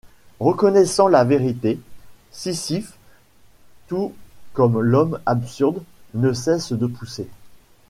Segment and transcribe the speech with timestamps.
[0.39, 1.79] Reconnaissant la vérité,
[2.31, 2.97] Sisyphe,
[3.87, 4.13] tout
[4.55, 5.83] comme l'homme absurde,
[6.15, 7.27] ne cesse de pousser.